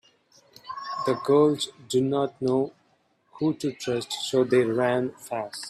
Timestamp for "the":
1.05-1.13